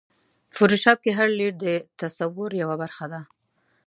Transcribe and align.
فوټوشاپ 0.55 0.97
کې 1.03 1.11
هر 1.17 1.27
لېیر 1.37 1.53
د 1.63 1.65
تصور 2.01 2.51
یوه 2.61 2.75
برخه 2.81 3.05
ده. 3.11 3.21